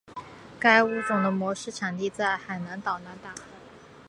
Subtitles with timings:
[0.59, 3.35] 该物种的模式产地在海南岛那大。